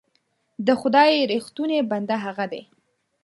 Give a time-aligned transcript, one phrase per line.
[0.65, 2.61] د خدای رښتونی بنده هغه دی.